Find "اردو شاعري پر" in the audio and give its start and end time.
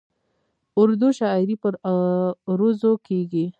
0.79-1.73